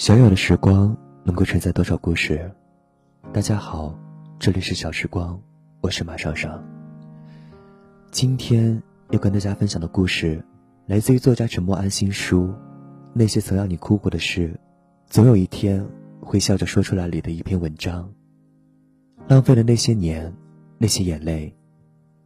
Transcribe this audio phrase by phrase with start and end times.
[0.00, 2.50] 小小的时光能够承载多少故事？
[3.34, 3.94] 大家好，
[4.38, 5.38] 这里是小时光，
[5.82, 6.64] 我是马尚尚。
[8.10, 10.42] 今天要跟大家分享的故事，
[10.86, 12.44] 来自于作家陈默安心书
[13.12, 14.58] 《那些曾让你哭过的事，
[15.06, 15.86] 总有一天
[16.22, 18.10] 会笑着说出来》里的一篇文章。
[19.28, 20.34] 浪费了那些年，
[20.78, 21.54] 那些眼泪，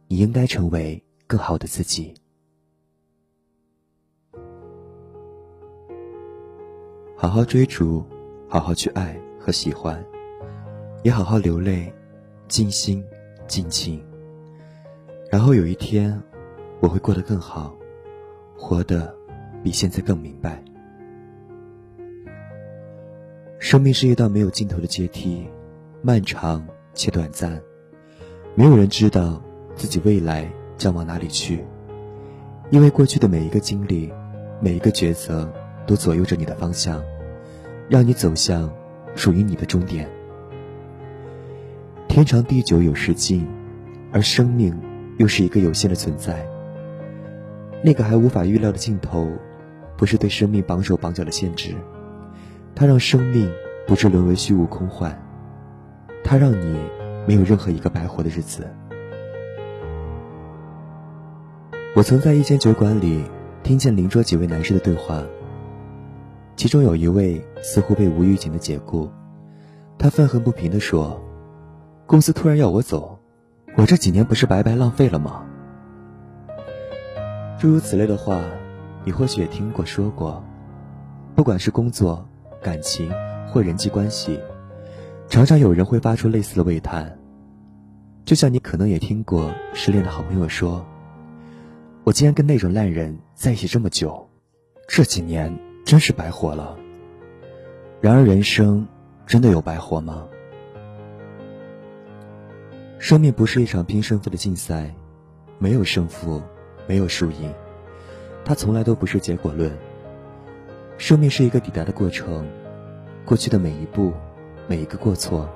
[0.07, 2.13] 你应该成为更好的自己。
[7.17, 8.03] 好好追逐，
[8.49, 10.03] 好好去爱和喜欢，
[11.01, 11.91] 也好好流泪，
[12.49, 13.01] 尽心
[13.47, 14.03] 尽情。
[15.31, 16.21] 然后有一天，
[16.81, 17.73] 我会过得更好，
[18.57, 19.15] 活得
[19.63, 20.61] 比现在更明白。
[23.59, 25.47] 生命是一道没有尽头的阶梯，
[26.01, 27.59] 漫长且短暂，
[28.55, 29.41] 没有人知道
[29.73, 31.63] 自己未来将往哪里去，
[32.71, 34.11] 因为过去的每一个经历，
[34.59, 35.49] 每一个抉择。
[35.85, 37.03] 都左右着你的方向，
[37.89, 38.71] 让你走向
[39.15, 40.09] 属于你的终点。
[42.07, 43.45] 天长地久有时尽，
[44.11, 44.77] 而生命
[45.17, 46.47] 又是一个有限的存在。
[47.83, 49.29] 那个还无法预料的尽头，
[49.97, 51.75] 不是对生命绑手绑脚的限制，
[52.73, 53.51] 它让生命
[53.85, 55.15] 不至沦为虚无空幻，
[56.23, 56.79] 它让你
[57.27, 58.65] 没有任何一个白活的日子。
[61.95, 63.23] 我曾在一间酒馆里
[63.61, 65.23] 听见邻桌几位男士的对话。
[66.55, 69.09] 其中有一位似乎被无预警的解雇，
[69.97, 71.21] 他愤恨不平地说
[72.07, 73.19] ：“公司突然要我走，
[73.75, 75.43] 我这几年不是白白浪费了吗？”
[77.59, 78.41] 诸如此类的话，
[79.03, 80.43] 你或许也听过说过。
[81.35, 82.25] 不管是工作、
[82.63, 83.11] 感情
[83.47, 84.39] 或人际关系，
[85.27, 87.17] 常常有人会发出类似的喟叹。
[88.23, 90.85] 就像你可能也听过失恋的好朋友说
[92.05, 94.29] ：“我竟然跟那种烂人在一起这么久，
[94.87, 95.53] 这几年……”
[95.85, 96.75] 真是白活了。
[98.01, 98.87] 然而，人生
[99.27, 100.25] 真的有白活吗？
[102.97, 104.91] 生命不是一场拼胜负的竞赛，
[105.59, 106.41] 没有胜负，
[106.87, 107.53] 没有输赢，
[108.43, 109.71] 它从来都不是结果论。
[110.97, 112.47] 生命是一个抵达的过程，
[113.23, 114.11] 过去的每一步，
[114.67, 115.47] 每一个过错，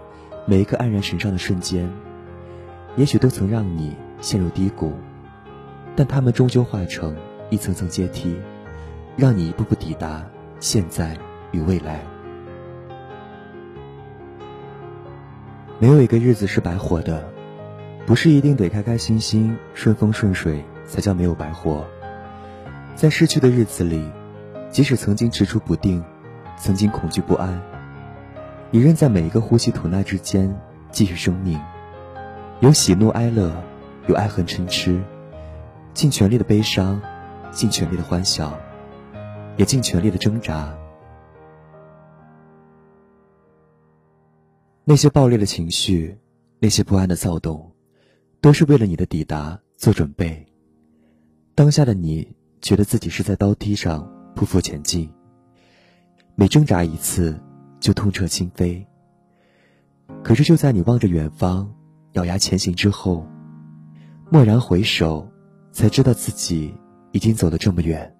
[0.45, 1.89] 每一个黯然神伤的瞬间，
[2.95, 4.93] 也许都曾让你陷入低谷，
[5.95, 7.15] 但他们终究化成
[7.49, 8.37] 一层层阶梯。
[9.15, 10.25] 让你一步步抵达
[10.59, 11.17] 现在
[11.51, 11.99] 与未来。
[15.79, 17.23] 没有一个日子是白活的，
[18.05, 21.85] 不是一定得开开心心、顺风顺水才叫没有白活。
[22.95, 24.03] 在逝去的日子里，
[24.69, 26.03] 即使曾经踟蹰不定，
[26.57, 27.61] 曾经恐惧不安，
[28.71, 30.53] 也仍在每一个呼吸吐纳之间
[30.91, 31.57] 继续生命。
[32.59, 33.49] 有喜怒哀乐，
[34.07, 34.99] 有爱恨嗔痴，
[35.93, 36.99] 尽全力的悲伤，
[37.51, 38.51] 尽全力的欢笑。
[39.59, 40.73] 也尽全力的挣扎，
[44.85, 46.17] 那些爆裂的情绪，
[46.59, 47.69] 那些不安的躁动，
[48.39, 50.47] 都是为了你的抵达做准备。
[51.55, 55.11] 当下的你觉得自己是在刀梯上匍匐前进，
[56.35, 57.37] 每挣扎一次
[57.81, 58.85] 就痛彻心扉。
[60.23, 61.69] 可是就在你望着远方，
[62.13, 63.27] 咬牙前行之后，
[64.31, 65.29] 蓦然回首，
[65.73, 66.73] 才知道自己
[67.11, 68.15] 已经走了这么远。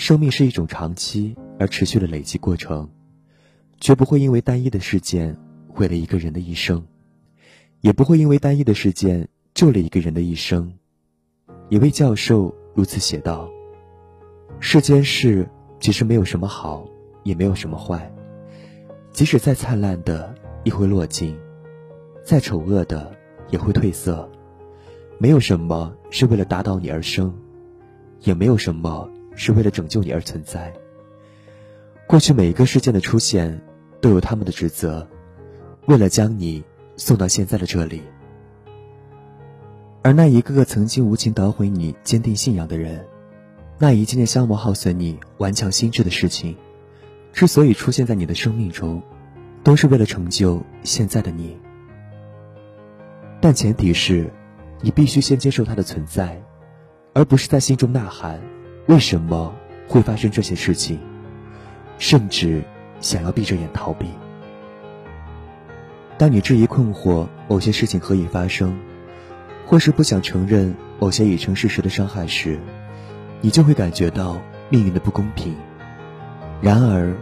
[0.00, 2.88] 生命是一种长期而持续的累积过程，
[3.80, 5.36] 绝不会因为单一的事件
[5.68, 6.82] 毁了一个人的一生，
[7.82, 10.72] 也不会因为单一的事件救了一个人的一生。
[11.68, 13.46] 一位教授如此写道
[14.58, 15.46] ：“世间事
[15.80, 16.88] 其实没有什么好，
[17.22, 18.10] 也没有什么坏，
[19.12, 20.34] 即使再灿烂的
[20.64, 21.38] 亦会落尽，
[22.24, 23.14] 再丑恶的
[23.50, 24.26] 也会褪色。
[25.18, 27.30] 没有什么是为了打倒你而生，
[28.22, 29.06] 也没有什么。”
[29.40, 30.70] 是为了拯救你而存在。
[32.06, 33.58] 过去每一个事件的出现，
[33.98, 35.08] 都有他们的职责，
[35.86, 36.62] 为了将你
[36.98, 38.02] 送到现在的这里。
[40.02, 43.02] 而那一个个曾经无情捣毁你坚定信仰的人，
[43.78, 46.54] 那一件件消磨耗损你顽强心智的事情，
[47.32, 49.02] 之所以出现在你的生命中，
[49.64, 51.56] 都是为了成就现在的你。
[53.40, 54.30] 但前提是，
[54.82, 56.42] 你必须先接受它的存在，
[57.14, 58.38] 而不是在心中呐喊。
[58.86, 59.54] 为什么
[59.88, 60.98] 会发生这些事情？
[61.98, 62.62] 甚至
[63.00, 64.06] 想要闭着眼逃避。
[66.16, 68.78] 当你质疑困惑某些事情何以发生，
[69.66, 72.58] 或是不想承认某些已成事实的伤害时，
[73.40, 75.54] 你就会感觉到命运的不公平。
[76.60, 77.14] 然而，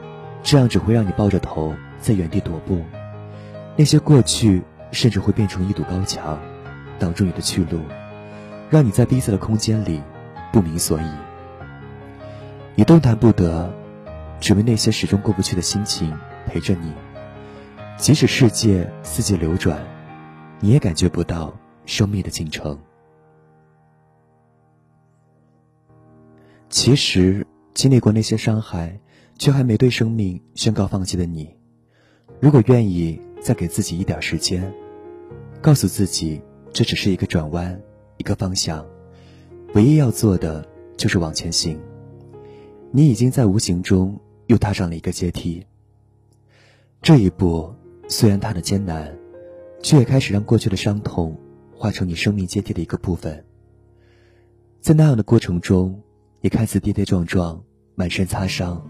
[0.42, 2.82] 这样只会让你抱着头在原地踱步。
[3.76, 6.40] 那些过去甚至会变成一堵高墙，
[6.98, 7.80] 挡住你的去路，
[8.70, 10.00] 让你在逼仄的空间里
[10.52, 11.27] 不明所以。
[12.78, 13.68] 你动弹不得，
[14.38, 16.16] 只为那些始终过不去的心情
[16.46, 16.92] 陪着你。
[17.96, 19.84] 即使世界四季流转，
[20.60, 21.52] 你也感觉不到
[21.86, 22.78] 生命的进程。
[26.68, 27.44] 其实，
[27.74, 29.00] 经历过那些伤害，
[29.40, 31.52] 却还没对生命宣告放弃的你，
[32.38, 34.72] 如果愿意再给自己一点时间，
[35.60, 36.40] 告诉自己
[36.72, 37.76] 这只是一个转弯，
[38.18, 38.86] 一个方向，
[39.74, 40.64] 唯一要做的
[40.96, 41.76] 就是往前行。
[42.90, 45.64] 你已经在无形中又踏上了一个阶梯。
[47.02, 47.74] 这一步
[48.08, 49.14] 虽然踏的艰难，
[49.82, 51.38] 却也开始让过去的伤痛
[51.76, 53.44] 化成你生命阶梯的一个部分。
[54.80, 56.00] 在那样的过程中，
[56.40, 57.62] 你看似跌跌撞撞、
[57.94, 58.82] 满身擦伤，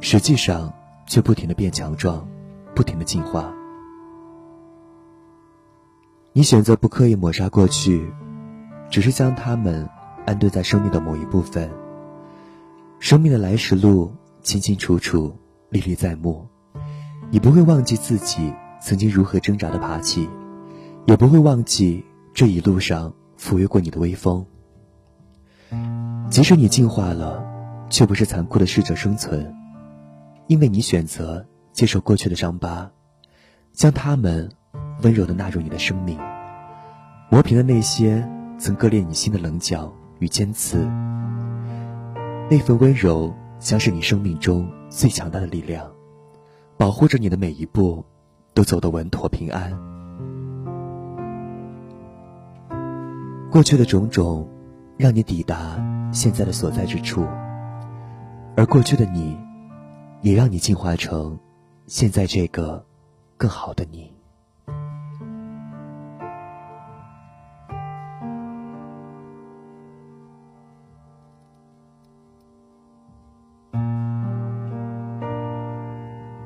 [0.00, 0.72] 实际上
[1.06, 2.28] 却不停的变强壮，
[2.74, 3.54] 不停的进化。
[6.32, 8.12] 你选择不刻意抹杀过去，
[8.90, 9.88] 只是将它们
[10.26, 11.70] 安顿在生命的某一部分。
[13.00, 14.12] 生命的来时路
[14.42, 15.34] 清清楚楚，
[15.70, 16.46] 历历在目。
[17.30, 20.28] 你不会忘记自己曾经如何挣扎的爬起，
[21.06, 22.04] 也不会忘记
[22.34, 24.44] 这一路上抚慰过你的微风。
[26.28, 27.42] 即使你进化了，
[27.88, 29.50] 却不是残酷的适者生存，
[30.46, 32.90] 因为你选择接受过去的伤疤，
[33.72, 34.50] 将它们
[35.02, 36.18] 温柔的纳入你的生命，
[37.30, 40.86] 磨平了那些曾割裂你心的棱角与尖刺。
[42.50, 45.88] 那份温柔，将是你生命中最强大的力量，
[46.76, 48.04] 保护着你的每一步，
[48.54, 49.70] 都走得稳妥平安。
[53.52, 54.48] 过去的种种，
[54.96, 55.80] 让你抵达
[56.12, 57.24] 现在的所在之处，
[58.56, 59.38] 而过去的你，
[60.20, 61.38] 也让你进化成
[61.86, 62.84] 现在这个
[63.36, 64.12] 更好的你。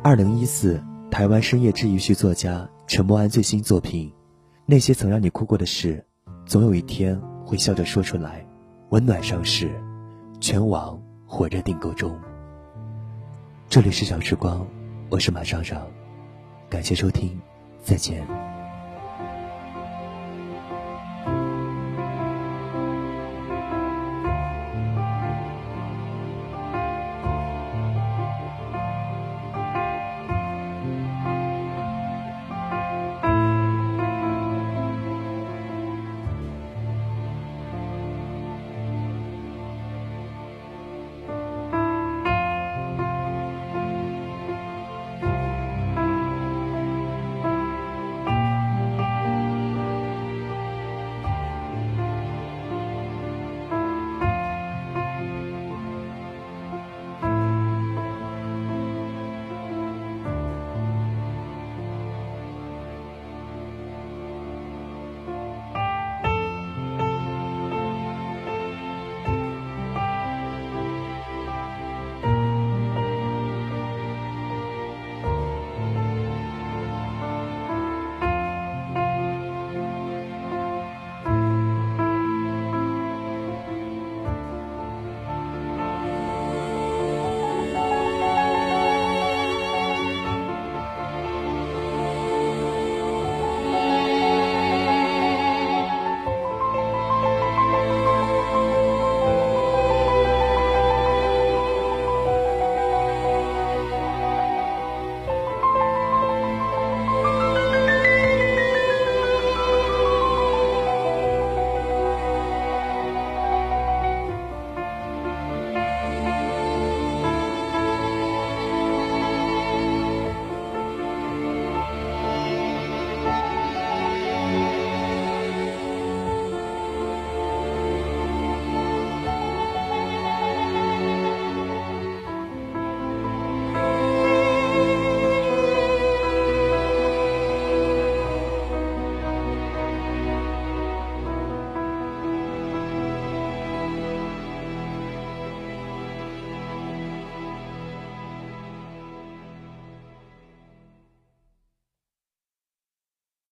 [0.05, 4.07] 二零一四，台湾深夜治愈系作家陈默安最新作品
[4.67, 6.05] 《那些曾让你哭过的事，
[6.45, 8.41] 总有一天会笑着说出来》，
[8.91, 9.71] 温暖上市，
[10.41, 12.15] 全网火热订购中。
[13.71, 14.67] 这里是小时光，
[15.09, 15.87] 我是马上上，
[16.69, 17.41] 感谢收听，
[17.83, 18.54] 再见。